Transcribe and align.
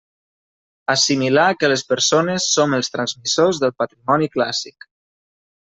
Assimilar 0.93 1.43
que 1.63 1.69
les 1.73 1.83
persones 1.91 2.49
som 2.55 2.75
els 2.79 2.91
transmissors 2.97 3.63
del 3.67 3.77
patrimoni 3.85 4.33
clàssic. 4.39 4.93